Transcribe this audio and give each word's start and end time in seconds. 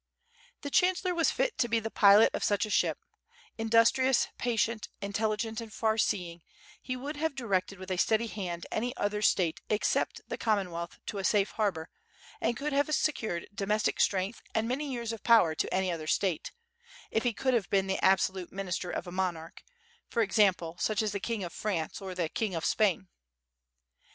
The 0.61 0.71
chancellor 0.71 1.13
was 1.13 1.29
fit 1.29 1.59
to 1.59 1.67
be 1.67 1.79
the 1.79 1.91
pilot 1.91 2.31
of 2.33 2.43
such 2.43 2.65
a 2.65 2.71
ship; 2.71 2.97
in 3.59 3.69
dustrious, 3.69 4.29
patient, 4.39 4.87
intelligent, 4.99 5.61
and 5.61 5.71
farseeing, 5.71 6.41
he 6.81 6.95
would 6.95 7.17
have 7.17 7.35
directed 7.35 7.77
with 7.77 7.91
a 7.91 7.97
steady 7.99 8.25
hand 8.25 8.65
any 8.71 8.97
other 8.97 9.21
State 9.21 9.61
except 9.69 10.21
the 10.27 10.39
Com 10.39 10.57
monwealth 10.57 10.93
to 11.05 11.19
a 11.19 11.23
safe 11.23 11.51
harbor, 11.51 11.87
and 12.41 12.57
could 12.57 12.73
have 12.73 12.91
secured 12.95 13.45
domestic 13.53 13.99
strength 13.99 14.41
and 14.55 14.67
many 14.67 14.91
years 14.91 15.11
of 15.13 15.21
power 15.23 15.53
to 15.53 15.71
any 15.71 15.91
other 15.91 16.07
State— 16.07 16.51
if 17.11 17.21
he 17.21 17.31
could 17.31 17.53
have 17.53 17.69
been 17.69 17.85
the 17.85 18.03
absolute 18.03 18.51
minister 18.51 18.89
of 18.89 19.05
a 19.05 19.11
monarch, 19.11 19.63
for 20.09 20.23
ex 20.23 20.39
ample, 20.39 20.77
such 20.79 21.03
as 21.03 21.11
the 21.11 21.19
King 21.19 21.43
of 21.43 21.53
France, 21.53 22.01
or 22.01 22.15
the 22.15 22.27
King 22.27 22.55
of 22.55 22.65
Spain. 22.65 23.07